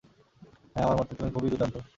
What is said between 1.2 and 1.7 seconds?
খুবই